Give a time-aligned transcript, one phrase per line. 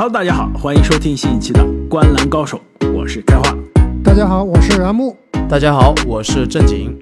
[0.00, 2.60] Hello，大家好，欢迎收听新一期的《观澜高手》，
[2.92, 3.52] 我是开花。
[4.04, 5.16] 大家好，我是阿木。
[5.48, 6.96] 大家好，我是正经。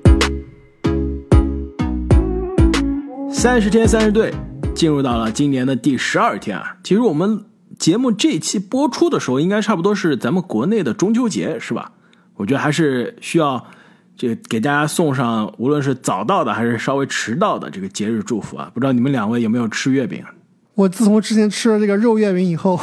[3.30, 4.32] 三十天三十队
[4.74, 6.78] 进入到了今年的第十二天啊。
[6.82, 7.44] 其实我们
[7.78, 11.92] 节目这期播出的时候，应该差不多是咱们国内的中秋节，是吧？
[12.36, 13.62] 我觉得还是需要
[14.16, 18.70] 这个给大家送上，无论是早到的还是稍微迟到的这个节日祝福啊。
[18.72, 20.24] 不知道你们两位有没有吃月饼？
[20.76, 22.78] 我自从之前吃了这个肉月饼以后，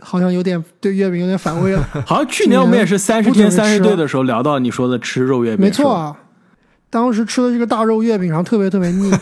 [0.00, 1.88] 好像有点对月饼有点反胃了。
[2.04, 6.16] 好像去年我们也是三十天三十队的时候聊到你说的吃肉月饼，没错啊。
[6.90, 9.12] 当时吃的这个大肉月饼，然后特别特别腻。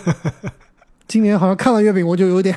[1.06, 2.56] 今年好像看到月饼我就有点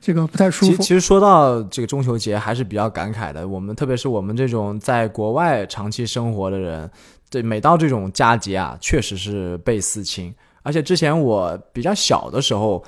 [0.00, 0.80] 这个不太舒服。
[0.80, 3.46] 其实说到这个中秋节，还是比较感慨的。
[3.46, 6.88] 我们特别是我们这种在国外长期生活的人，
[7.28, 10.32] 对每到这种佳节啊，确实是倍思亲。
[10.62, 12.84] 而且之前我比较小的时候。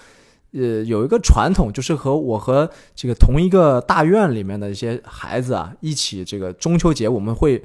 [0.52, 7.64] 呃，有一个传统，就是和我和这个同一个大院里面的一些孩子啊，一起这个中秋节，我们会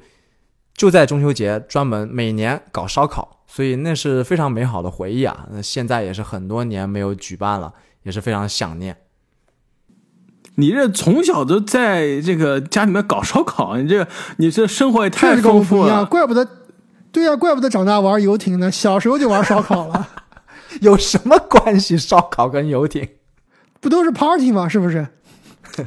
[0.76, 5.48] 就在中秋节专门每年搞烧烤，所以那是非常美好的回忆啊。
[5.52, 8.98] 那现在也是很多年没有举办了，也是非常想念。
[10.58, 16.48] 你这从小都在这个家里面搞烧烤，你这你这生活也太丰富了，怪不得，
[17.12, 20.08] 对呀，怪不得长大玩游艇呢，小时候就玩烧烤了。
[20.82, 21.98] 有什么关系？
[21.98, 23.08] 烧烤跟游艇，
[23.80, 24.68] 不都是 party 吗？
[24.68, 25.08] 是不是？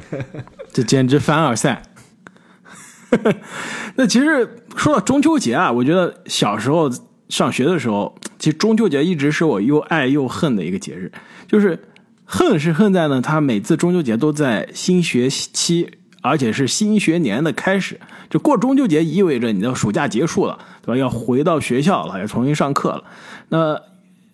[0.71, 1.83] 这简直凡尔赛。
[3.95, 6.89] 那其实说到中秋节啊，我觉得小时候
[7.27, 11.11] 上学的时候，其实中秋节一直是我又爱又恨的一个节日。
[11.47, 11.79] 就是
[12.25, 15.89] 恨是恨在呢，他每次中秋节都在新学期，
[16.21, 17.99] 而且是新学年的开始。
[18.29, 20.97] 就过中秋节意味着你的暑假结束了，对吧？
[20.97, 23.03] 要回到学校了，要重新上课了。
[23.49, 23.81] 那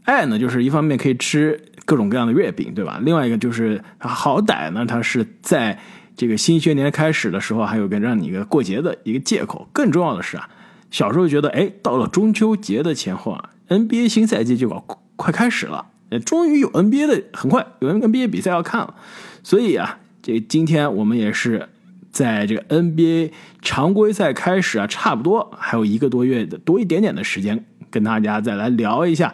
[0.06, 3.00] 爱呢，就是一方面可以吃各种各样的月饼，对吧？
[3.04, 5.78] 另外一个就是它好歹呢，它是在
[6.16, 9.68] 这个新学年开始的时候，还有个让你一个过节的一个借口。
[9.74, 10.50] 更重要的是啊，
[10.90, 14.80] 小时候觉得，哎，到了中秋节的前后啊，NBA 新赛季就要
[15.16, 15.88] 快开始了，
[16.26, 18.96] 终于有 NBA 的，很快有 NBA 比赛要看了。
[19.44, 21.70] 所以啊，这今天我们也是
[22.12, 23.32] 在这个 NBA
[23.62, 29.34] 常规赛开始啊，差不多还有一个多月的多一点点的时间，跟大家再来聊一下。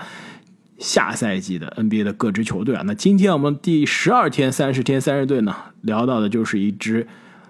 [0.81, 7.07] 下赛季的 NBA 的各支球队啊，那今天我们第十二天三十天三十队呢，聊到的就是一支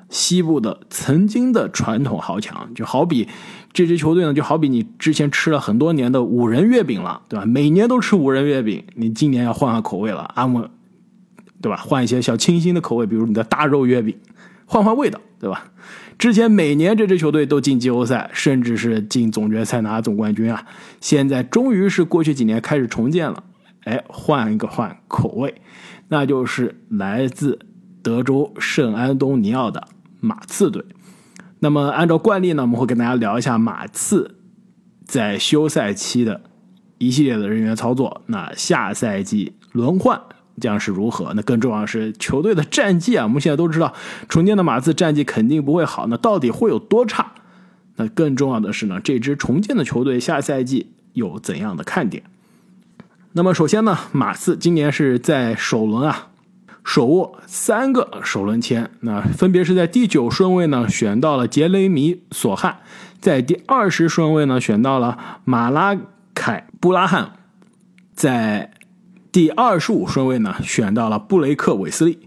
[0.09, 3.29] 西部的曾经的传统豪强，就好比
[3.71, 7.45] 这支球队呢，就好比你之前吃了很多年的五仁月饼了，对吧？
[7.45, 10.67] 每年都吃五仁月饼，你今年要换换口味了，阿木，
[11.61, 11.77] 对吧？
[11.77, 14.13] 换一些小清新的口味，比如你的大肉月饼，
[14.71, 15.69] 换换味道，对吧？
[16.17, 20.65] 之前每年这支球队都进季后赛，甚至是进总决赛拿总冠军啊！
[21.01, 23.43] 现在终于是过去几年开始重建了，
[23.83, 25.61] 哎，换一个换口味，
[26.07, 27.59] 那就是来自
[28.01, 29.85] 德州圣安东尼奥的
[30.21, 30.85] 马刺队。
[31.59, 34.37] 那么按照惯例呢，我们会跟大家聊一下马刺
[35.03, 36.39] 在休赛期的
[36.97, 38.21] 一系列的人员操作。
[38.27, 40.21] 那下赛季轮换。
[40.59, 41.33] 将是如何？
[41.35, 43.23] 那更重要的是球队的战绩啊！
[43.23, 43.93] 我们现在都知道，
[44.27, 46.07] 重建的马刺战绩肯定不会好。
[46.07, 47.31] 那到底会有多差？
[47.95, 52.23] 那更重要的是呢，这支重建的球队下赛季有怎样的看点？
[53.33, 56.27] 那么首先呢，马刺今年是在首轮啊，
[56.83, 62.79] 手握三个首轮签，那分别是在第九顺位呢选到了杰雷米·索汉，
[63.19, 65.95] 在第二十顺位呢选到了马拉
[66.33, 67.33] 凯·布拉汉，
[68.13, 68.71] 在。
[69.31, 72.19] 第二十五顺位呢，选到了布雷克·韦斯利。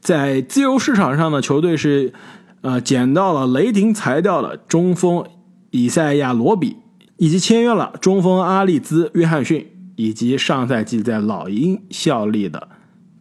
[0.00, 2.12] 在自由市场上的球队是，
[2.60, 5.24] 呃，捡到了雷霆裁掉了中锋
[5.70, 6.76] 以赛亚·罗比，
[7.16, 12.68] 以及签约了中锋阿利兹·约翰逊，以及上赛季在老鹰效力的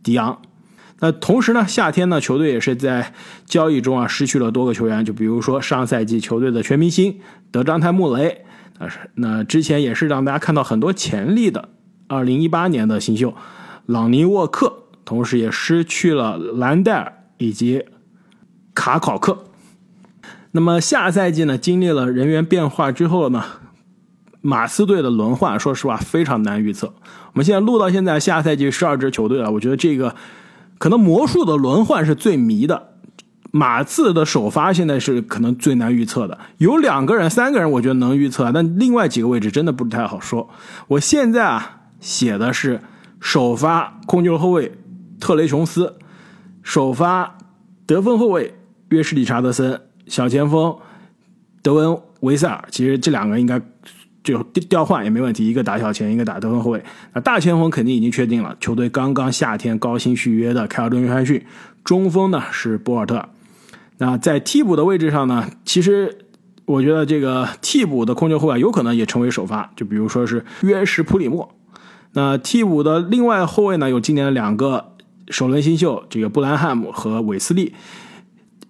[0.03, 0.41] 迪昂。
[0.99, 3.13] 那同时呢，夏天呢，球队也是在
[3.45, 8.43] 交易中啊失去了多个球员，就比如说上赛季球队的全明星德章泰·穆雷，
[8.79, 11.69] 那是那之前也是让大家看到很多潜力的。
[12.11, 13.33] 二零一八年的新秀
[13.85, 17.85] 朗尼沃克，同时也失去了兰戴尔以及
[18.73, 19.45] 卡考克。
[20.51, 23.41] 那么下赛季呢，经历了人员变化之后呢，
[24.41, 26.87] 马刺队的轮换，说实话非常难预测。
[26.87, 30.13] 我们现在录到现在，下赛季十二支球队了，我觉得这个
[30.77, 32.89] 可能魔术的轮换是最迷的。
[33.51, 40.49] 马刺的首发现在是可能最难预测的，有两个人、三个人，我觉得能预测，但另外几个位置真的不太好说。
[40.89, 41.77] 我现在啊。
[42.01, 42.81] 写的是
[43.21, 44.73] 首发控球后卫
[45.19, 45.95] 特雷琼斯，
[46.61, 47.37] 首发
[47.85, 48.55] 得分后卫
[48.89, 50.75] 约什理查德森，小前锋
[51.61, 52.67] 德文维塞尔。
[52.71, 53.61] 其实这两个应该
[54.23, 56.83] 就调换也没问题，一个打小前，一个打得分后卫。
[57.13, 61.45] 那大前锋肯定已经确定了，球队刚刚夏天高薪续约的凯尔顿·约翰逊，
[61.83, 63.29] 中锋呢是博尔特。
[63.99, 66.17] 那在替补的位置上呢，其实
[66.65, 71.53] 我觉得这个替补的控球后卫有可能也成为首发，就比如说是约什·普里莫。
[72.13, 74.93] 那替补的另外后卫呢，有今年的两个
[75.29, 77.73] 首轮新秀，这个布兰汉姆和韦斯利。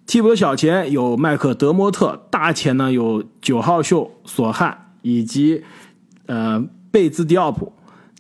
[0.06, 5.64] 替补的小前有麦克德莫特，大前呢有九号秀索汉以及
[6.26, 7.74] 呃贝兹迪奥普。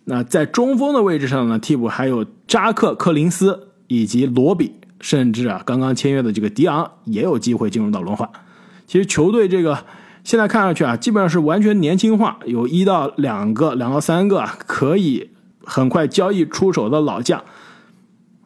[0.05, 8.27] 那在中锋的位置上呢，替补还有扎克柯林斯以及罗比，甚至啊刚刚签约的这个迪昂也有机会进入到轮换。
[8.87, 9.77] 其实球队这个
[10.23, 15.29] 现在看上去啊，基本上是完全年轻化，有一到两个、两到三个啊可以
[15.63, 17.43] 很快交易出手的老将。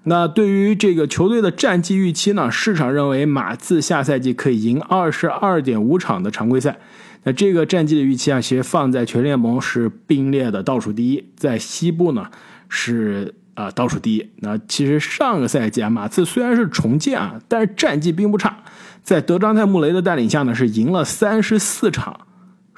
[0.08, 2.52] 那对于这个球队的战绩预期呢？
[2.52, 6.78] 市场认为马刺下赛季可以赢二十二点五场的常规赛。
[7.24, 12.28] 那这个战绩的预期啊，其实放在全联盟是并列的倒数第一，在西部呢
[12.70, 14.30] 是啊倒数第一。
[14.42, 18.60] 那其实上个赛季啊，马刺虽然是重建啊，但是战绩并不差，
[19.06, 22.22] 在德章泰·穆雷的带领下呢，是赢了三十四场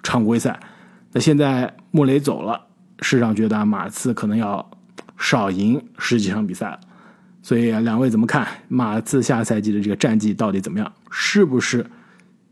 [0.03, 0.59] 常规赛。
[1.13, 2.65] 那现在穆雷走了，
[2.99, 4.69] 市场觉得马刺可能要
[5.17, 6.81] 少赢十几场比赛了。
[7.41, 10.91] 所以两位怎么看马刺下赛季的这个战绩到底怎么样？
[11.09, 11.85] 是不是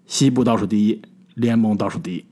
[0.06, 1.02] 西部倒数第一，
[1.34, 2.26] 联盟倒数第一？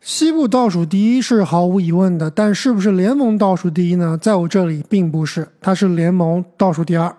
[0.00, 4.18] 西部倒数第一是毫无疑问的，但是不是联盟倒数第一呢？
[4.18, 7.16] 在我这里并不是，它是联盟倒数第二。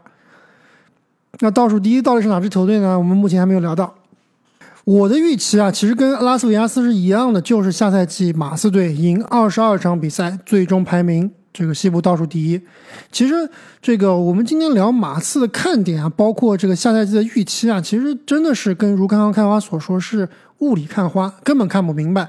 [1.40, 2.98] 那倒数第一到底是哪支球队呢？
[2.98, 3.94] 我们目前还没有聊到。
[4.84, 11.32] 我的预期啊，其实跟拉斯维加斯是一样的，就是下赛季马刺队赢二十二场比赛，最终排名。
[11.58, 12.60] 这个西部倒数第一，
[13.14, 13.34] 其实
[13.82, 20.28] 这个我们今天聊马刺的看点啊，包括这个下赛季的预期啊，其实真的是跟如刚刚开花所说是
[20.58, 22.28] 雾里看花，根本看不明白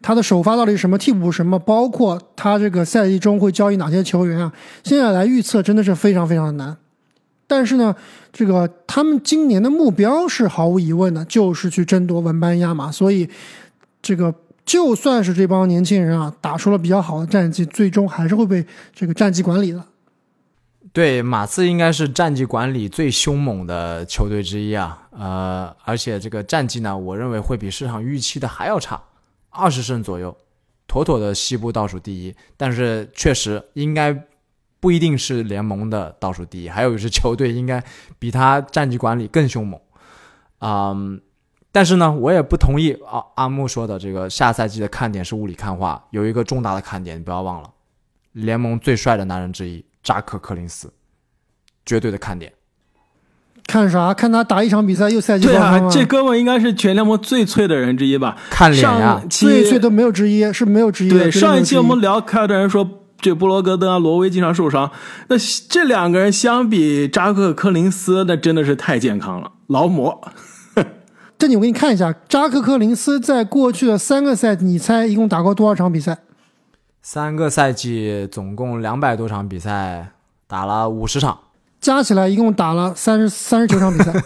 [0.00, 4.52] 他的首发到底是什么，替补什么，包括他这个赛季中会交易哪些球员啊，
[4.84, 6.76] 现在来预测真的是非常非常的难。
[7.48, 7.96] 但是呢，
[8.32, 13.28] 这个他们今年的目标是毫无疑问的，就是去争夺文班亚马，所以
[14.00, 14.32] 这个。
[14.68, 19.82] 就算是这帮年轻人啊打出了比较好的战绩，最终还是会被这个战绩管理的。
[20.92, 29.00] 对，马刺应该是战绩管理最凶猛的球队之一啊，呃，而且这个战绩呢，我认为会比市场预期的还要差，
[29.48, 30.36] 二十胜左右，
[30.86, 32.34] 妥妥的西部倒数第一。
[32.58, 34.14] 但是确实应该
[34.80, 37.82] 不一定是联盟的倒数第一，还有一支球队应该
[38.18, 39.80] 比他战绩管理更凶猛，
[40.60, 41.20] 嗯。
[41.70, 46.02] 但是呢，我也不同意阿阿木说的这个下赛季的看点是雾里看花。
[46.10, 47.70] 有一个重大的看点，你不要忘了，
[48.32, 50.90] 联盟最帅的男人之一扎克柯林斯，
[51.84, 52.52] 绝对的看点。
[53.66, 54.14] 看啥？
[54.14, 58.36] 看他打一场比赛又赛季对啊，这哥们应该是全联盟最脆的人之一吧？
[58.48, 61.10] 看脸呀，最脆都没有之一，是没有之一。
[61.10, 64.90] 对，上一期我们聊凯尔特人说，这布罗格登啊、罗威经常受伤，
[65.28, 65.36] 那
[65.68, 70.20] 这两个人相比扎克柯林斯，那真的是太健康了，劳模。
[71.36, 76.18] 这里我给你看一下，扎克·柯林斯在过去的三个赛季，你猜一共打过多少场比赛？
[77.02, 80.12] 三个赛季总共两百多场比赛，
[80.46, 81.38] 打了五十场，
[81.80, 84.12] 加起来一共打了三十三十九场比赛。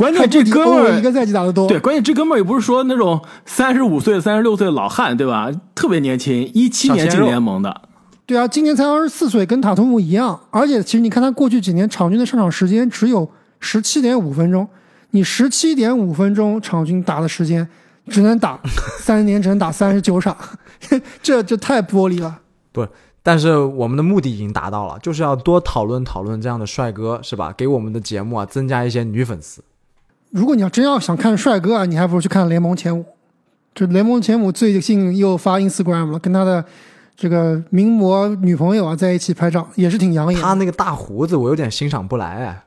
[0.00, 5.50] 关键这哥们儿一个赛季打的多，对，关键这哥们儿也不是说那种三十五岁、三十六岁的老汉，对吧？
[5.74, 7.82] 特别年轻，一七年进联盟的。
[8.24, 10.40] 对啊，今年才二十四岁，跟塔图姆一样。
[10.50, 14.66] 而且其实你看他过去几年场均的上场时间只有十七点五分钟。
[15.10, 17.68] 你十七点五分钟场均打的时间，
[18.08, 18.58] 只能打
[19.02, 20.36] 三年，只能打三十九场，
[21.20, 22.38] 这这太玻璃了。
[22.70, 22.86] 不，
[23.20, 27.52] 但是我们的目的已经达到了，就是要多讨论讨论这样的帅哥，是吧？
[27.56, 29.60] 给我们的节目啊增加一些女粉丝。
[30.30, 33.04] 如果你要真要想看帅哥啊，你还不如去看联盟前五。
[33.74, 36.64] 这联盟前五最近又发 Instagram 了，跟他的
[37.16, 40.40] 这个名模女朋友啊在一起拍照，也是挺养眼。
[40.40, 42.64] 他那个大胡子，我有点欣赏不来哎。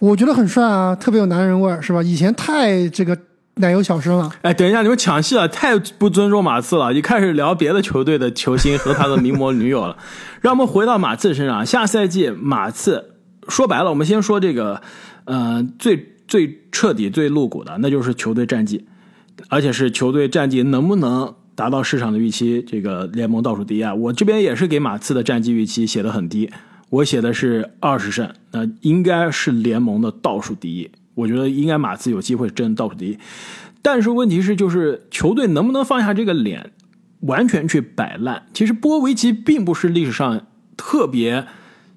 [0.00, 2.02] 我觉得很帅啊，特别有男人味儿，是吧？
[2.02, 3.16] 以前太这个
[3.54, 4.30] 奶油小生了。
[4.42, 6.92] 哎，等一下，你们抢戏了，太不尊重马刺了。
[6.92, 9.96] 一开始聊别的球队的球星和他的名模女友了，
[10.42, 11.64] 让我们回到马刺身上。
[11.64, 13.14] 下赛季马刺
[13.48, 14.82] 说白了，我们先说这个，
[15.24, 18.84] 呃，最最彻底、最露骨的，那就是球队战绩，
[19.48, 22.62] 而且是球队战绩能不能达到市场的预期？
[22.62, 26.50] 这个联盟倒数第一啊，我这边也是给马刺的战绩预期写的很低。
[26.90, 30.90] 我写的是二十胜，那应该是联盟的倒数第一。
[31.14, 33.18] 我觉得应该马刺有机会争倒数第一，
[33.82, 36.72] 但是问题是，就是球队能不能放下这个脸，
[37.20, 38.46] 完全去摆烂？
[38.52, 41.46] 其实波维奇并不是历史上特别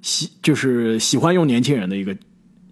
[0.01, 2.15] 喜，就是喜欢用年轻人的一个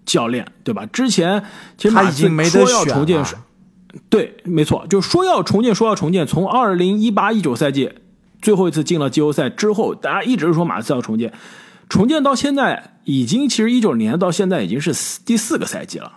[0.06, 0.86] 教练，对吧？
[0.86, 1.42] 之前
[1.76, 3.22] 其实马刺说要重建，
[4.08, 6.26] 对，没错，就说要重建，说要重建。
[6.26, 7.90] 从二零一八一九赛季
[8.40, 11.32] 最后一次进了季后赛之后，大家一直说马刺要重建，
[11.88, 14.92] 重建到现在已经，其实一九年到现在已经是
[15.24, 16.12] 第四个赛季了，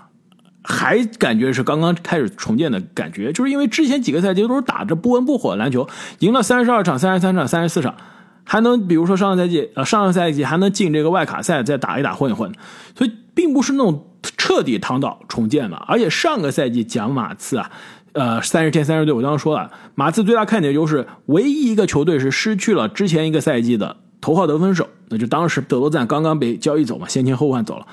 [0.61, 5.87] 还感觉是刚刚开始重建的感觉，就是因为之前几个赛季都是打着不温不火的篮球，
[6.19, 7.95] 赢了三十二场、三十三场、三十四场，
[8.43, 12.51] 还能比如说上个赛季呃上个赛季还能进这个外卡赛再打一打混一混，
[12.95, 14.05] 所以并不是那种。
[14.35, 17.71] 彻底躺倒重建了，而且上个赛季讲马刺啊，
[18.11, 27.87] 呃，三十天三十队，我刚刚说了，马刺最大看点就是唯一一个球队是失去了之前一个赛季的头号得分手，那就当时德罗赞刚刚被交易走嘛，先签后换走了，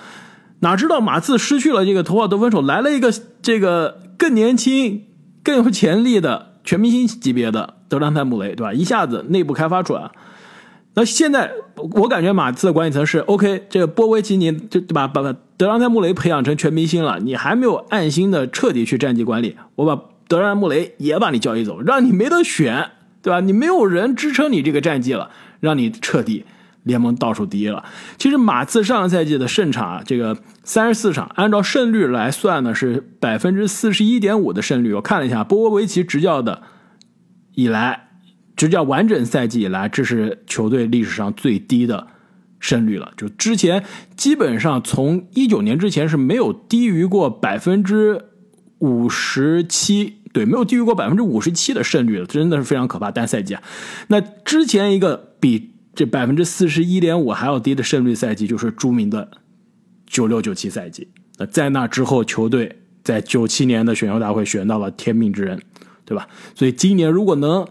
[0.60, 3.12] 哪知道马刺失去了这个头号得分手，来了一个
[3.42, 5.04] 这个更年轻、
[5.44, 8.72] 更有潜力的全明星级别的德兰泰姆雷，对吧？
[8.72, 10.10] 一下子内部开发出来。
[10.98, 11.52] 那现在
[11.92, 15.06] 我感觉马刺的管理层是 OK，这个波维奇你就对吧？
[15.06, 15.22] 把
[15.58, 23.40] 德朗泰穆雷培养成全明星了，你还没有安心的彻底去战绩管理，我把德朗穆雷也把你交易走，让你没得选，对吧？
[23.40, 26.46] 你没有人支撑你这个战绩了，让你彻底
[26.84, 27.84] 联盟倒数第一了。
[28.16, 34.94] 其实马刺上个赛季的胜场啊，这个三十四场，按照胜率来算呢，是百分之四十一点五的胜率。
[34.94, 36.62] 我看了一下波波维奇执教的
[37.52, 38.05] 以来。
[38.56, 42.06] 执教完整赛季以来，这是球队历史上最低的
[42.58, 43.12] 胜率了。
[43.14, 43.84] 就之前
[44.16, 48.24] 基本上从一九年之前是没有低于过百分之
[48.78, 53.10] 五十七，对，没有低于过百分之五十七的胜率了，真的是非常可怕。
[53.10, 53.62] 单赛季啊，
[54.08, 59.30] 那之前一个比这百分之四十一点五还要低的胜率赛季，就是著名的
[60.06, 61.08] 九六九七赛季。
[61.36, 65.60] 那在那之后，球队在九七年的选秀大会选到了天命之人，
[66.06, 66.26] 对吧？
[66.54, 67.66] 所以今年如果能。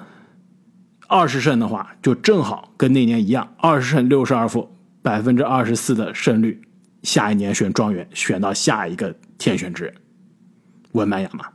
[1.07, 4.69] 二十胜的话，就正好跟那年一样，二十胜六十二负，
[5.01, 6.61] 百分之二十四的胜率。
[7.03, 9.93] 下一年选状元，选到下一个天选之人，
[10.93, 11.45] 文班亚马。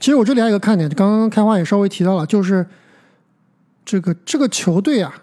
[0.00, 2.66] 其实我这里还有一个看点，刚刚开花也稍微提到了，就是
[3.84, 5.14] 这个这个球队啊，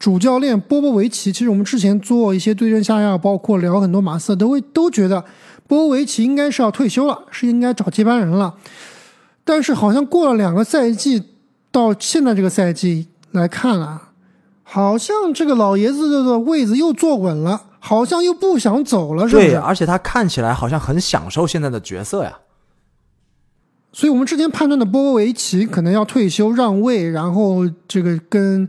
[0.00, 1.30] 主教练波波维奇。
[1.30, 5.20] 其实我们之前做一些对症下药，包括聊很多马刺，都会都觉得
[5.68, 8.56] 波波维奇应该是要退休了，是应该找接班人了。
[9.44, 11.22] 但是好像过了两个赛季。
[11.76, 14.12] 到现在这个赛季来看啊，
[14.62, 19.48] 好像这个老爷子的位子又坐稳了，好像又不想走了，是不是？
[19.48, 22.38] 对，而且他看起来好像很享受现在的角色呀。
[23.92, 28.66] 所以我们之前判断的波波维奇可能要退休让位，然后这个跟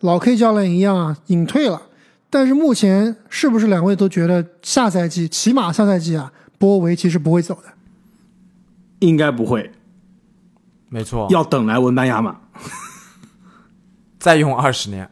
[0.00, 1.80] 老 K 教练一样啊隐退了。
[2.28, 7.72] 但是目前是不是两位都觉得下赛季起码下赛季啊波维奇是不会走的？
[8.98, 9.72] 应该不会。
[10.94, 12.36] 没错，要等来文班亚马，
[14.20, 15.10] 再用二十年。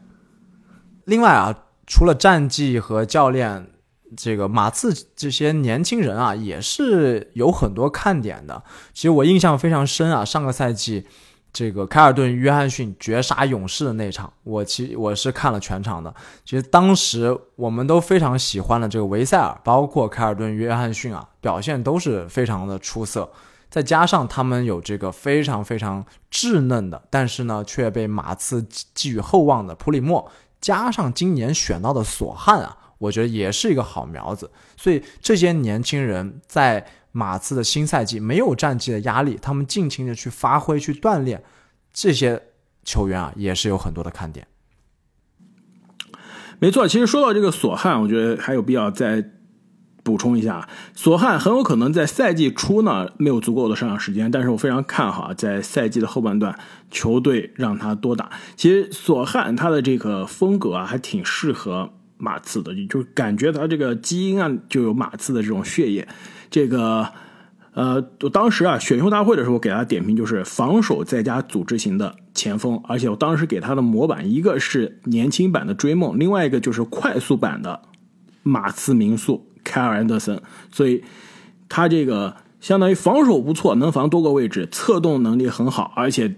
[1.06, 1.52] 另外啊，
[1.88, 3.68] 除了战绩和教练，
[4.16, 8.62] 这个马刺这些年轻人啊，也是有很多看点的。
[8.94, 11.04] 其实我印象非常深啊，上个赛季
[11.52, 16.14] 这个凯尔顿约翰逊绝杀勇士的那场，我其我是看了全场的。
[16.44, 23.28] 其实当时我们都非常喜欢的这个维塞尔，包括凯尔顿约翰逊啊，表现都是非常的出色。
[23.72, 28.62] 再加上他们有这个非常非常稚嫩的，但是呢却被马刺
[28.92, 34.50] 寄予厚望的普里莫，加上今年选到的索汉啊，我觉得也是一个好苗子。
[34.76, 41.42] 所以这些年轻人在马刺的新赛季没有战绩的压力，他们尽情的去发挥去锻炼，
[41.94, 42.42] 这些
[42.84, 44.46] 球员啊也是有很多的看点。
[46.58, 49.24] 没错，其实说到这个索汉，我觉得还有必要再。
[50.02, 56.58] 补充一下，索汉很有可能在赛季初呢没有足够的上场时间，但是我非常看好在赛季的后半段，
[56.90, 58.30] 球队让他多打。
[58.56, 66.08] 其实索汉他的这个风格啊，还挺适合马刺的，就感觉他这个基因啊就有马刺的这种血液。
[66.50, 67.06] 这个
[67.74, 77.82] 呃，我当时啊选秀大会的时候给他点评就是防守再加组织型的前锋，而且我当时给他的模板一个是年轻版的追梦，另外一个就是快速版的
[78.42, 79.46] 马刺民宿。
[79.64, 80.40] 凯尔安德森，
[80.70, 81.02] 所以
[81.68, 86.32] 他这个相当于防守不错，能防多个位置，策动能力很好，而且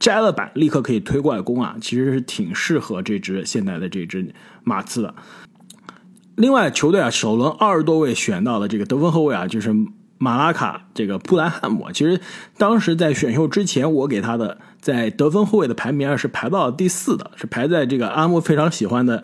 [0.00, 4.34] 摘了板立刻可以推过来攻啊，其实是挺适合这支现在的这支
[4.64, 5.14] 马刺的。
[6.34, 9.72] 另外，球队啊首轮二十多位选到的这个得分后卫啊，就是
[10.18, 11.88] 马拉卡这个布兰汉姆。
[11.92, 12.20] 其实
[12.56, 19.22] 当时在选秀之前，我给他的在得分后卫的排名是排到了第四的，是排在这个阿木非常喜欢的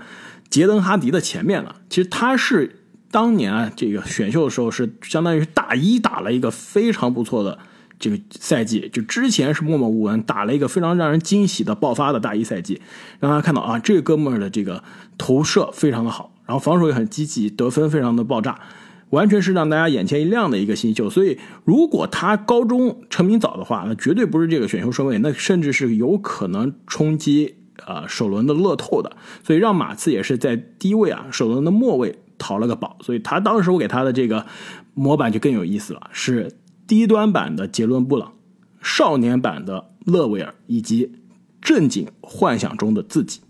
[0.48, 1.76] 杰登哈迪的前面了。
[1.88, 2.82] 其实他是。
[3.10, 7.58] 当年啊，这个选秀的时候是相当于是大一打了一个非常不错的
[7.98, 12.82] 这个赛季，就之前是默默无闻，打了一个非常让人惊喜的爆发的大一赛季，
[13.20, 14.84] 让他看到啊，这个哥们儿的这个
[15.16, 18.60] 投射非常的好，然后防守也很积极，得分非常的爆炸，
[19.10, 21.08] 完全是让大家眼前一亮的一个新秀。
[21.08, 27.54] 所以，如果他高中成名早的话，那绝对不是这个选秀顺位，那甚至是有可能冲击
[27.86, 29.16] 呃首轮的乐透的。
[29.42, 32.96] 所以，让马刺也是在低位啊，首轮的末位淘了个宝。
[33.00, 34.46] 所以他当时我给他的这个
[34.94, 38.32] 模板就更有意思了，是低端版的杰伦布朗，
[38.82, 41.20] 少年版的勒维尔，以及
[41.60, 43.40] 正经幻想中的自己。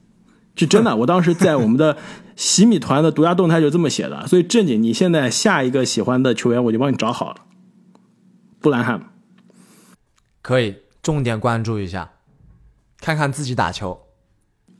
[0.55, 1.99] 是真的，我当时在我们的
[2.35, 4.27] 洗米团的独家动态就这么写的。
[4.27, 7.43] 所以正经，你现在下一个喜欢的球员，我就帮你找好了。
[8.61, 9.05] 布兰汉姆，
[10.41, 12.13] 可以重点关注一下，
[13.01, 14.06] 看看自己打球。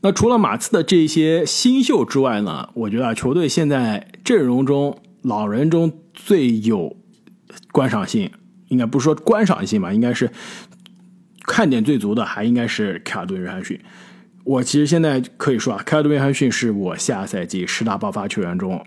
[0.01, 2.69] 那除了马刺的这些新秀之外呢？
[2.75, 6.95] 我觉得球队现在阵容中老人中最有
[7.71, 8.29] 观赏性，
[8.67, 10.31] 应该不是说观赏性吧，应该是
[11.41, 13.79] 看点最足的，还应该是凯尔顿·约翰逊。
[14.43, 18.85] 我其实现在可以说啊，凯尔顿·约翰逊是我下赛季十大爆发球员中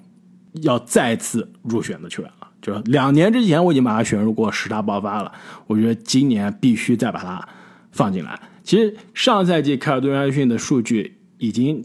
[0.63, 2.49] 要再次入选的球员了。
[2.63, 5.33] 就两年之前我已经把他选入过十大爆发了，
[5.67, 7.47] 我觉得今年必须再把他
[7.91, 8.39] 放进来。
[8.71, 11.85] 其实上赛季凯尔顿·约翰逊的数据已经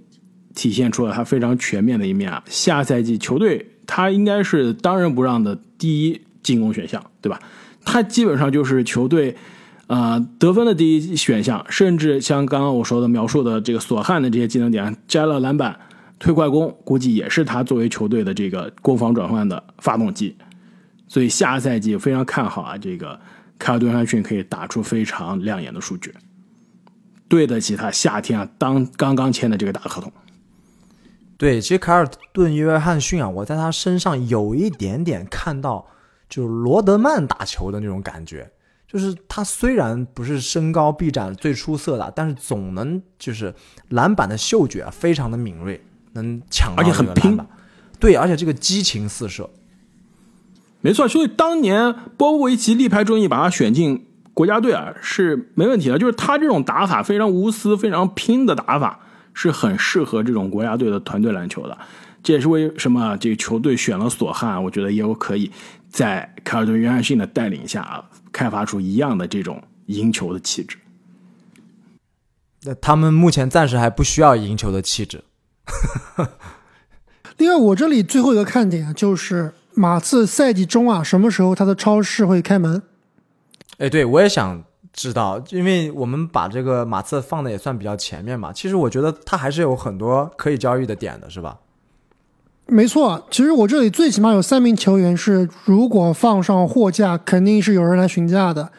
[0.54, 2.44] 体现出了他非常全面的一面啊。
[2.46, 7.40] 下赛季球队他应该是当仁不让的第一进攻选项，对吧？
[7.84, 9.36] 他基本上就是球队。
[9.88, 15.80] 呃，得分的第一选项，甚至像刚刚我说的描述的这个索汉的这些技能点，摘了篮板、
[16.20, 20.36] 推快攻，估计也是他作为球队的这个攻防转换的发动机。
[21.08, 23.20] 所以下赛季非常看好啊，这个
[23.58, 26.12] 凯尔顿·约翰逊可以打出非常亮眼的数据，
[27.28, 30.12] 对得起他夏天啊当刚刚签的这个大合同。
[31.38, 35.86] 对，其实凯尔顿·约翰逊啊，我在他身上有一点点看到，
[36.30, 38.52] 就是罗德曼打球的那种感觉。
[38.88, 43.54] 就是他虽然不是身高臂展最出色的，但是总能就是
[43.90, 47.38] 篮板的嗅觉非常的敏锐，能抢到而且很拼。
[48.00, 49.50] 对，而且这个激情四射，
[50.80, 51.06] 没错。
[51.08, 55.98] 所以当年波波维奇力排众议把他选进国家队啊，是没问题的。
[55.98, 59.00] 就是他这种打法非常无私、非常拼的打法，
[59.34, 61.76] 是很适合这种国家队的团队篮球的。
[62.22, 65.52] 这也是为什么这个球队选了索汉，我觉得也有可以
[65.90, 68.06] 在凯尔顿·约翰逊的带领下啊。
[68.32, 70.76] 开发出一样的这种赢球的气质。
[72.66, 75.24] 那他们目前暂时还不需要赢球的气质。
[77.38, 82.84] 另外，我这里最后一个看点就是马刺赛季中啊，什么时候他的超市会开门？
[83.78, 88.54] 哎，对我也想知道，因为我们把这个马刺放的也算比较前面嘛。
[88.54, 91.60] 其实我觉得他还是有很多可以交易的点的，是吧？
[92.68, 98.72] 没错，其实我这里最起码有三名球员是，如果放上货架，肯定是有人来询价的，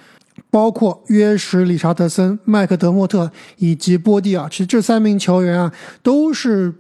[0.51, 4.49] 包括约什·理查德森、麦克德莫特以及波蒂尔。
[4.49, 6.75] 其实这三名球员啊，都是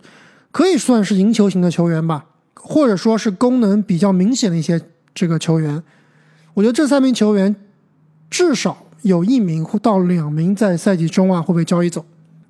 [0.51, 2.25] 可以算是赢球型的球员吧，
[2.55, 4.81] 或者说是功能比较明显的一些
[5.15, 5.81] 这个球员。
[6.55, 7.55] 我觉得这三名球员
[8.31, 12.05] 至少有一名或到两名在赛季中啊会被交易走，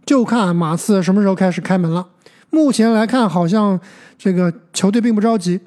[0.05, 2.09] 就看马刺什么时候开始开门了。
[2.51, 3.79] 目前来看，好像
[4.17, 5.61] 这个球队并不着急，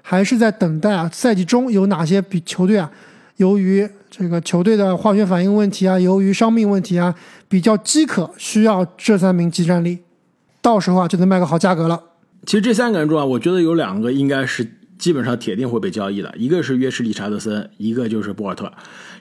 [0.00, 1.10] 还是在等待啊。
[1.12, 2.90] 赛季中有哪些比球队啊，
[3.36, 7.14] 由于这个球队的化学反应问题啊，由于伤病问题啊，
[7.48, 9.98] 比较饥渴，需要这三名集战力，
[10.62, 12.00] 到时候啊就能卖个好价格了。
[12.46, 14.66] 其实这三个人中啊，我觉得有两个应该是
[14.98, 18.72] 基本上铁定会被交易的，一个是约什·理查德森，一个就是博尔特，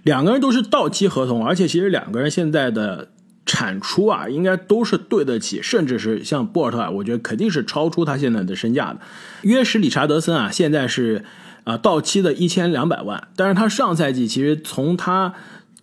[0.04, 3.10] 两个人都是到期合同，而且其实两个人现在的。
[3.46, 9.00] 产出啊，应该都是对得起，甚至是像博尔特啊，我觉得肯定是超出他现在的身价的。
[9.42, 11.26] 约什·理查德森啊，现在是
[11.64, 15.34] 啊到期的一千两百万，但是他上赛季其实从他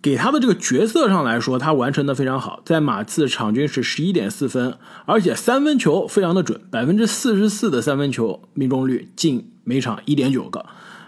[0.01, 10.65] 给他的这个角色上来说，他完成的非常好，在马刺场均是十一点四分，而且三分球非常的准，百分之四十四的三分球命中率，近每场一点九个，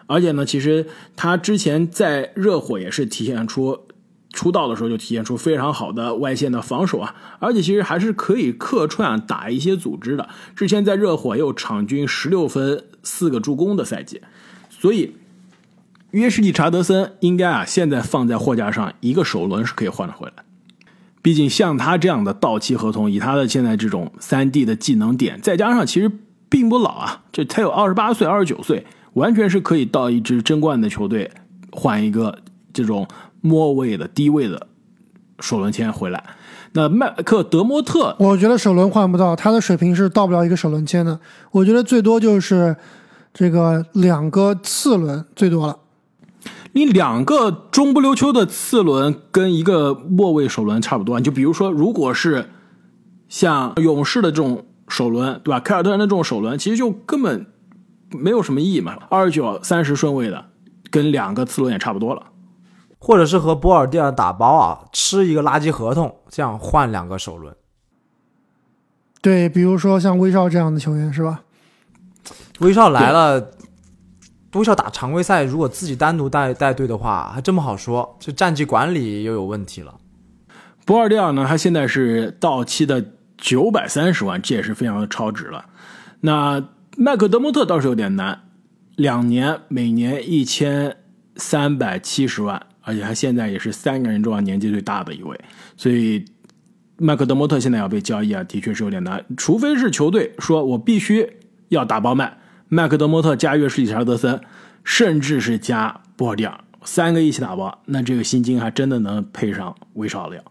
[0.09, 3.85] 而且呢，其实他之前在热火也是体现出。
[4.31, 10.29] 出道的时候就体现出非常好的外线的防守啊，而且其实还是可以客串打一些组织的。
[10.55, 14.21] 之前在热火也有场均十六分、四个助攻的赛季，
[14.69, 15.15] 所以
[16.11, 20.43] 约什·理查德森应该啊，现在放在货架上一个首轮是可以换得回来。
[21.23, 26.11] 毕竟像他这样的到期合同，以他的现在这种三 D 的技能点，再加上其实
[26.47, 31.31] 并不老啊，这他有二十八岁、二十九岁，完全是可以到一支争冠的球队
[31.71, 32.39] 换一个
[32.73, 33.07] 这种。
[33.41, 34.67] 末位的低位的
[35.39, 36.21] 首轮签回来，
[36.73, 41.17] 那麦克德莫特，我觉得首轮换不到，他的水平是到不了一个首轮签的。
[41.51, 42.75] 我觉得最多就是
[43.33, 45.77] 这个两个次轮最多了。
[46.73, 52.49] 你两个中不溜秋的次轮跟一个末位首轮差不多，你就比如说，如果是
[53.29, 55.61] 像勇士的这种首轮，对吧？
[55.61, 57.45] 凯尔特人的这种首轮，其实就根本
[58.11, 58.97] 没有什么意义嘛。
[59.09, 60.45] 二十九、三十顺位的，
[60.89, 62.27] 跟两个次轮也差不多了。
[63.01, 67.55] 或者是和博尔蒂尔打包啊，吃一个垃圾合同，这样换两个首轮。
[69.21, 71.41] 对，比如说像威少这样的球员是吧？
[72.59, 73.51] 威少来了，
[74.53, 78.17] 威少打常规赛，如果自己单独带带队的话，还真不好说。
[78.19, 79.95] 这战绩管理又有问题了。
[80.85, 85.65] 博尔蒂尔呢，他现在是到期的九百三十万，这也是非常的超值了。
[86.19, 86.61] 那
[87.01, 88.41] 麦克德莫特倒是有点难，
[88.97, 90.97] 两年每年一千
[91.37, 92.67] 三百七十万。
[92.81, 95.39] 而且他现在也是三个人中啊年纪最大的一位，
[95.77, 96.25] 所以
[96.97, 99.23] 麦克德莫特现在要被交易啊，的确是有点难。
[99.37, 101.37] 除非是球队说我必须
[101.69, 104.41] 要打包卖麦克德莫特加约什里查德森，
[104.83, 110.43] 甚至是加波尔蒂尔三个一起打包，那这个薪金还真的能配上威少了。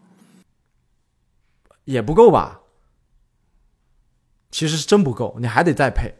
[1.85, 2.61] 也不够吧？
[4.49, 6.15] 其实是真不够，你还得再配。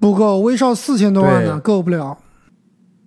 [0.00, 2.18] 不够，威少四千多万呢，够不了。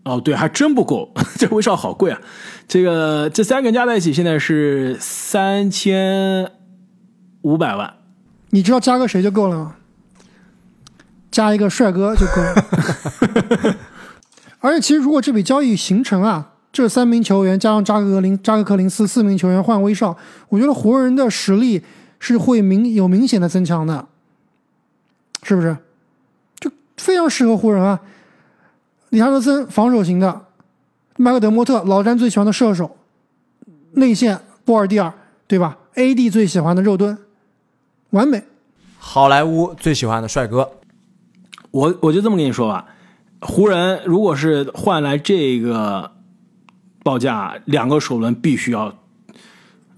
[0.03, 2.19] 哦，对，还真不够， 这威少好贵啊！
[2.67, 6.51] 这个这三个人加在一起，现在是三千
[7.43, 7.93] 五百万。
[8.49, 9.75] 你知道加个谁就够了吗？
[11.29, 13.75] 加一个帅哥就够了。
[14.59, 20.17] 而且，其实如果这笔交易形成啊，这三名球员加上扎克林、扎克克林斯四名球员换威少，
[20.49, 21.83] 我觉得湖人的实力
[22.19, 24.07] 是会明有明显的增强的，
[25.43, 25.77] 是不是？
[27.01, 27.99] 就非常适合湖人啊。
[29.09, 30.45] 理查德森防守型的，
[31.17, 32.95] 麦克德莫特老詹最喜欢的射手，
[33.93, 35.11] 内线波尔蒂尔
[35.47, 37.17] 对吧？AD 最喜欢的肉盾，
[38.11, 38.43] 完美。
[38.97, 40.71] 好莱坞最喜欢的帅哥，
[41.71, 42.85] 我我就这么跟你说吧，
[43.41, 46.11] 湖人如果是换来这个
[47.03, 48.95] 报价，两个首轮必须要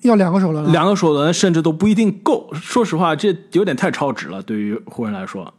[0.02, 2.50] 要两个首轮，两个首轮甚至都不一定够。
[2.54, 5.54] 说实话，这有点太超值了，对于湖人来说。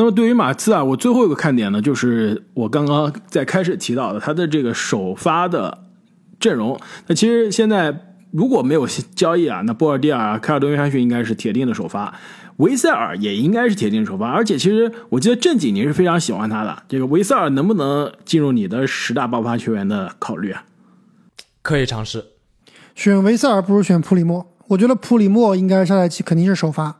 [0.00, 5.76] 那么对于马刺啊，我最后一个看点呢，就是我刚刚在开始提到的他的这个首发的
[6.40, 6.80] 阵容。
[7.06, 7.94] 那其实现在
[8.30, 12.18] 如果没有交易啊，那波尔蒂尔、凯尔顿·约翰逊应该是铁定的首发，
[12.56, 14.30] 维塞尔也应该是铁定首发。
[14.30, 20.64] 而且其实我记得正经你是非常喜欢他的，这个维塞尔能不能进入你的十大爆发球员的考虑啊？
[21.60, 22.24] 可以尝试。
[22.94, 26.99] 选维塞尔不如选普里莫，我觉得普里莫应该下赛季肯定是首发。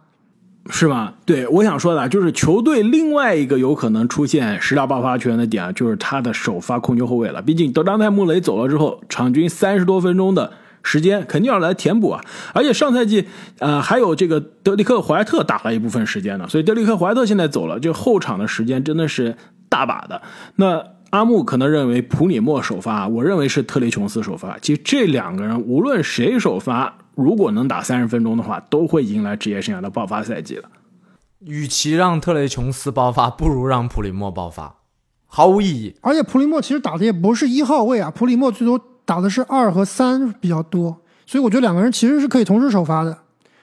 [0.68, 1.14] 是吧？
[1.24, 7.40] 对，我想说的，就是球队另外一个有可能出现十大爆发球员的点，就是他的首发控球后卫了。
[7.40, 12.20] 毕竟德章泰·穆雷走了之后，场均三十多分钟的时间，肯定要来填补啊。
[12.52, 13.26] 而且上赛季，
[13.58, 19.34] 呃，还有这个德里克·怀特打了一部分时间呢，所以德里克·怀特现在走了，就后场的时间真的是
[19.70, 20.20] 大把的。
[20.56, 24.58] 那阿木可能认为普里莫首发，我认为是特雷琼斯首发。
[24.60, 26.98] 其实这两个人无论谁首发。
[27.22, 30.68] 如果能打三十分钟的话，都会迎来职业生涯的爆发赛季了。
[31.40, 34.76] 与其让特雷琼斯爆发，不如让普里莫爆发，
[35.26, 35.94] 毫无意义。
[36.00, 43.18] 而且普里莫其实打的也不是一号位啊，普里莫最多打的是二和三比较多，所以我觉得两个人其实是可以同时首发的。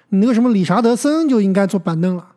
[0.10, 2.30] 你那个什么理查德森就应该坐板凳了。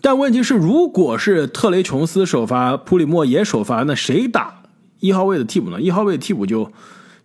[0.00, 4.62] 但问题是，如果是特雷琼斯首发，普里莫也首发，那谁打
[5.00, 5.80] 一号位的替补呢？
[5.80, 6.70] 一号位的替补就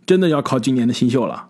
[0.05, 1.48] 真的要靠今年的新秀了。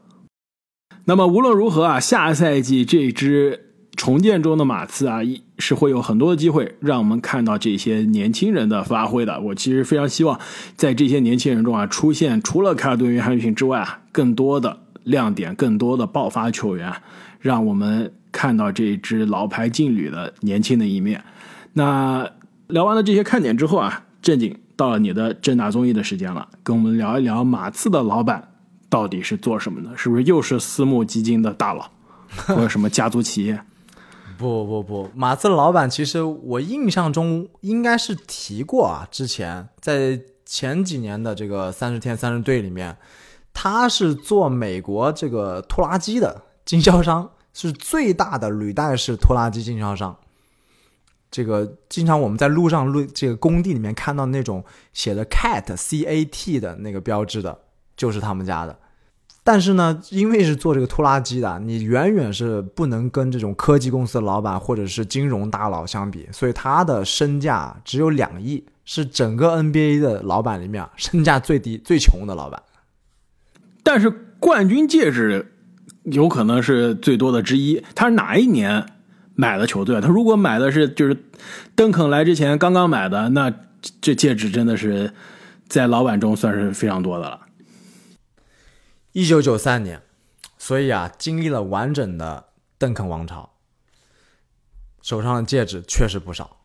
[1.10, 9.42] 那么无论如何啊，下赛季这支重建中的马刺啊，一是会有很多的机会让我们看到这些年轻人的发挥的。
[9.42, 10.40] 我其实非常希望
[10.76, 16.94] 在这些年轻人中啊，出现除了凯尔顿·约翰逊之外啊，更多的亮点，更多的爆发球员，
[17.40, 21.24] 让我们看到这支老牌劲旅的年轻的一面。
[21.74, 22.30] 那
[22.68, 28.49] 聊完了这些看点之后啊，正经到了你的正大综艺的时间了，跟我们聊一聊马刺的老板。
[28.90, 29.96] 到底是做什么的？
[29.96, 31.90] 是不是又是私募基金的大佬，
[32.48, 33.64] 或者什么家族企业？
[34.38, 42.98] 不不不，马刺老板其实我印象中应该是提过啊，之前在前几年的这个三十天三十队里面，
[43.54, 50.16] 他是做美国这个拖拉机的经销商，是最大的履带式拖拉机经销商。
[51.30, 57.60] 这个经常我们在路上路这个工地里面看到那种写的 CAT C A T 的那个标志的。
[58.00, 58.80] 就是他们家的，
[59.44, 72.64] 但是呢，因为是做这个拖拉机的，你远远是不能跟这种科技公司的老板或者是金融大佬相比，所以他的身价只有两亿，是整个 NBA 的老板里面身价最低、最穷的老板。
[73.84, 74.10] 但是
[74.40, 75.52] 冠军戒指
[76.04, 77.84] 有可能是最多的之一。
[77.94, 78.86] 他是哪一年
[79.36, 80.00] 买的球队？
[80.00, 81.18] 他如果买的是就是
[81.76, 83.54] 邓肯来之前刚刚买的，那
[84.00, 85.14] 这戒指真的是
[85.68, 87.42] 在老板中算是非常多的了。
[89.12, 90.02] 一九九三年，
[90.58, 93.50] 所以啊，经历了完整的邓肯王朝，
[95.02, 96.58] 手上的戒指确实不少。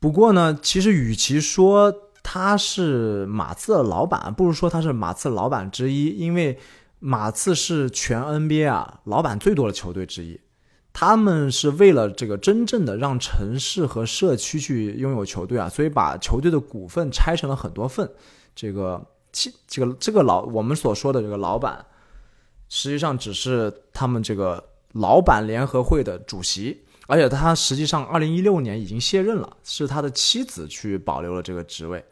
[0.00, 6.58] 不过呢，其实与其说他是马刺的老板，不如说他是马刺老板之一，因为
[6.98, 10.40] 马刺是全 NBA 啊老板最多的球队之一。
[10.92, 18.10] 他们是为了这个真正的让城市和社区去拥有球队啊，所以把球队的股份拆成了很多份。
[18.56, 19.06] 这个
[19.66, 21.84] 这个这个老我们所说的这个老板，
[22.68, 26.84] 实际上只是他们这个老板联合会的主席。
[27.10, 32.04] 而且他实际上二零一六年已经卸任了，是他的妻子去保留了这个职位，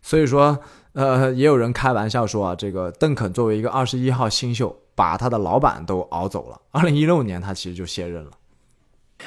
[0.00, 0.56] 所以说，
[0.92, 6.60] 呃，也有人开玩笑说啊，这个邓肯作为一个二十一号新秀，把他的老板都熬走了。
[6.70, 8.30] 二零一六年他其实就卸任了。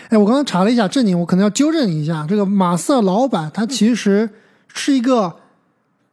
[0.07, 4.29] 哎，我刚刚查了一下，正经，我可能要纠正一下，这个马瑟老板他其实
[4.73, 5.35] 是一个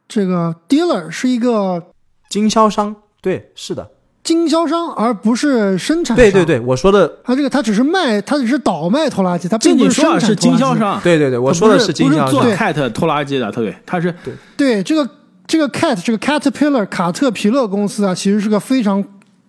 [0.07, 1.81] 这个 dealer，是一个
[2.29, 3.91] 经销商，对，是的。
[4.23, 6.15] 经销商，而不是生产商。
[6.15, 10.99] 对对对，我说的他这个他只是卖，他只是倒卖拖拉机，他并不是生产是经销商。
[11.03, 12.31] 对对对，我说的是经销商。
[12.31, 15.07] 做 cat 拖拉机的，对，他是对对这个
[15.45, 19.03] 这个 cat 这个 caterpillar 卡特皮勒公司啊，其实是个非常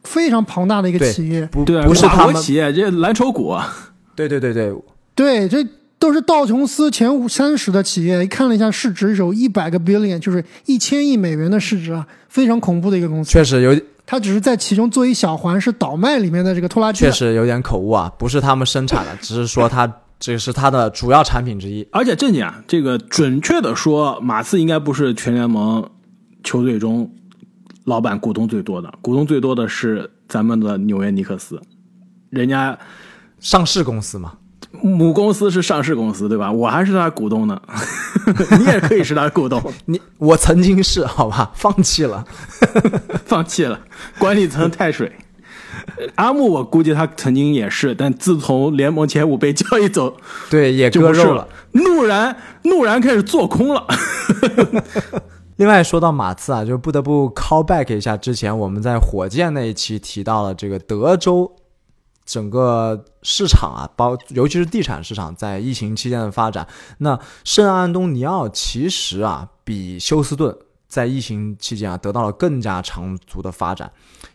[0.05, 3.57] 非常庞大的一个企业，不对，不是他们企业，这蓝筹股。
[4.15, 4.75] 对对对对
[5.15, 5.67] 对，这
[5.99, 8.25] 都是道琼斯前五三十的企业。
[8.25, 13.31] 一看了一下市值，有一百个 billion，就是一千亿美元的市值啊，非常恐怖的一个公司。
[13.31, 13.79] 确实有。
[14.09, 17.01] 它只是在其中做一小环，是倒卖里面的这个拖拉机。
[17.01, 21.85] 确实有点口误啊，不是他们生产的， 只是说它这个是它的主要产品之一。
[21.91, 25.91] 而且正经啊，这个准确的说，马刺应该不是全联盟
[26.45, 27.13] 球队中
[27.83, 31.61] 老板股东最多的，股东最多的是咱们的纽约尼克斯，
[32.31, 32.79] 人家
[33.41, 34.35] 上市公司嘛。
[34.83, 36.51] 母公司是上市公司，对吧？
[36.51, 37.61] 我还是他股东呢，
[38.59, 39.63] 你也可以是他股东。
[39.87, 42.25] 你我曾经是，好吧，放弃了，
[43.25, 43.81] 放弃了，
[44.19, 45.13] 管理层太水。
[46.17, 50.17] 阿木，我估计他曾经也是，但自从联盟前五被交易走，
[50.51, 53.87] 对，也割肉了，怒然怒然开始做空了。
[55.57, 61.51] 另外说到马刺啊，就不得不 call back 一下之前我们在火箭那一期提到了这个德州。
[62.27, 66.67] 整个市场啊，包尤其是地产市场，在疫情期间的发展，
[66.99, 70.55] 那圣安东尼奥其实啊，比休斯顿
[70.89, 73.91] 在疫情期间啊得到了更加长足的发展。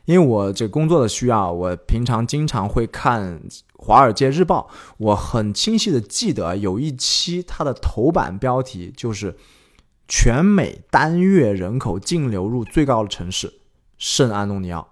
[0.05, 3.39] 因为我这工作的需要，我平常经常会看
[3.77, 9.35] 《华尔街日报》，我很清晰的记得有一期它的头版标题就是
[10.07, 13.59] “全美单月人口净流入最高的城市——
[13.97, 14.87] 圣安东尼奥”。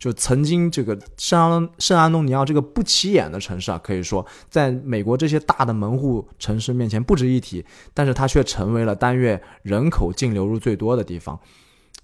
[0.00, 11.38] 就曾经这个圣安圣安东尼奥这个不起眼的城市啊，可以说在美国这些大的门户城市面前不值一提，但是它却成为了单月人口净流入最多的地方，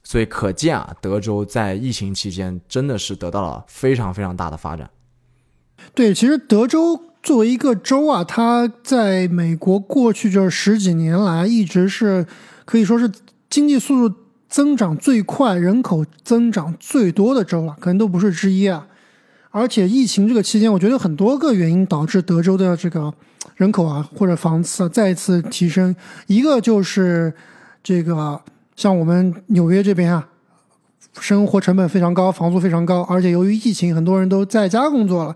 [0.05, 4.91] 所以可见啊，德州在疫情期间真的是得到了非常非常大的发展。
[5.95, 12.27] 对，其实德州作为一个州啊，它在美国过去这十几年来一直是
[12.67, 13.11] 可以说是
[13.49, 14.26] 经济速度。
[14.49, 18.87] 增长最快、人口增长最多的州了，可能都不是之一啊。
[19.51, 23.13] 而且疫情这个期间，我觉得很多个原因导致德州的这个
[23.57, 25.95] 人口啊或者房次啊再次提升。
[26.27, 27.33] 一个就是
[27.83, 28.41] 这个
[28.75, 30.29] 像我们纽约这边啊，
[31.21, 35.35] 生活成本非常高，房租非常高，而且由于疫情，很多人都在家工作了。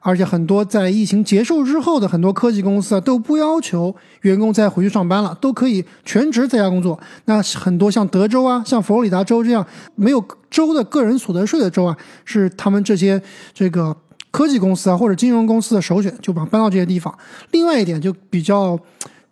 [0.00, 6.98] 而且很多在疫情结束之后的很多科技公司啊，都不要求员工再回去上班了，都可以全职在家工作。
[7.24, 13.20] 那很多像德州啊、像佛罗里达州这样没有州的个人所得税的州啊，是他们这些
[13.52, 13.94] 这个
[14.30, 17.12] 科技公司啊或者金融公司的首选，就把搬到这些地方。
[17.50, 18.78] 另外一点就比较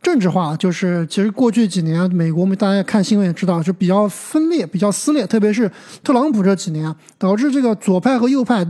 [0.03, 5.71] 政治化，就是其实过去几年美国，我们大家看新闻也知道，就比较分裂、比较撕裂，特别是
[6.03, 8.67] 特朗普这几年啊，导致这个左派和右派。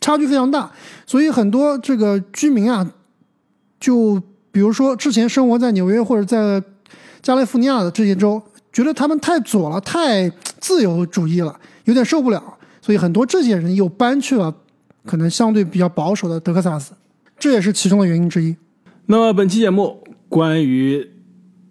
[0.00, 0.70] 差距非常大，
[1.06, 2.88] 所以很多这个居民啊，
[3.80, 4.22] 就
[4.52, 6.62] 比如说之前生活在纽约或者在
[7.22, 8.40] 加利福尼亚的这些州，
[8.72, 12.42] 觉得他们太左了，太自由主义了，有点受不了，
[12.80, 14.54] 所以很多这些人又搬去了
[15.04, 16.92] 可能相对比较保守的德克萨斯，
[17.38, 18.56] 这也是其中的原因之一。
[19.06, 21.10] 那么本期节目关于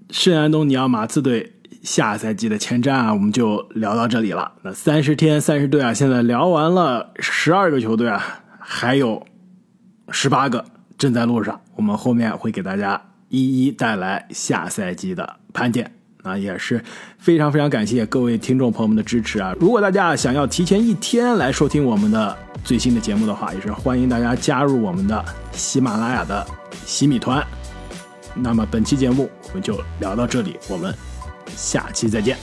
[0.09, 1.54] 圣安东尼奥马刺队。
[1.85, 4.51] 下赛季的前瞻啊，我们就聊到这里了。
[4.63, 9.25] 那三十天三十队啊，现在聊完了十二个球队啊，还有
[10.09, 10.65] 十八个
[10.97, 11.61] 正在路上。
[11.75, 15.91] 我们后面会给大家一一带来下赛季的盘点。
[16.23, 16.83] 那也是
[17.19, 19.53] 非常非常感谢各位听众朋友们的支持啊！
[19.59, 26.43] 如果大家想要提前一天来收听我们的最新的节目的话，也是欢迎大家加入我们的喜马拉雅的
[26.83, 27.45] 喜米团。
[28.33, 30.91] 那么本期节目我们就聊到这里，我们。
[31.55, 32.37] 下期再见。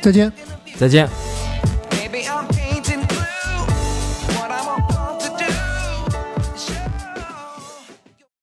[0.00, 0.32] 再见。
[0.78, 1.08] 再见。